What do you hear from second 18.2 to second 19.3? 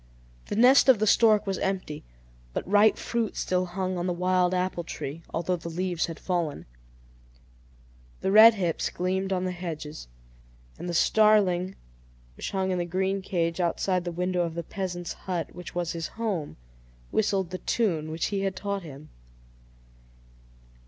he had taught him.